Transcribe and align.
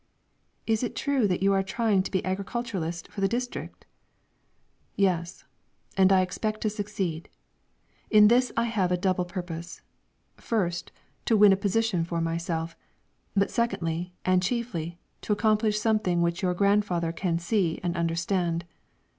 "Is 0.65 0.81
it 0.81 0.95
true 0.95 1.27
that 1.27 1.43
you 1.43 1.53
are 1.53 1.61
trying 1.61 2.01
to 2.01 2.09
be 2.09 2.25
agriculturist 2.25 3.07
for 3.11 3.21
the 3.21 3.27
district?" 3.27 3.85
"Yes, 4.95 5.43
and 5.95 6.11
I 6.11 6.21
expect 6.21 6.61
to 6.61 6.71
succeed. 6.71 7.29
In 8.09 8.27
this 8.27 8.51
I 8.57 8.63
have 8.63 8.91
a 8.91 8.97
double 8.97 9.25
purpose: 9.25 9.81
first, 10.37 10.91
to 11.25 11.37
win 11.37 11.53
a 11.53 11.55
position 11.55 12.03
for 12.03 12.19
myself; 12.19 12.75
but 13.35 13.51
secondly, 13.51 14.15
and 14.25 14.41
chiefly, 14.41 14.97
to 15.21 15.33
accomplish 15.33 15.79
something 15.79 16.23
which 16.23 16.41
your 16.41 16.55
grandfather 16.55 17.11
can 17.11 17.37
see 17.37 17.79
and 17.83 17.95
understand. 17.95 18.65